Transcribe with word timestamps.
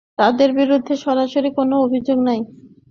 তাঁদের 0.19 0.49
বিরুদ্ধে 0.59 0.93
সরাসরি 0.97 1.49
কোনো 1.57 1.75
অভিযোগও 1.85 2.25
নেই। 2.27 2.41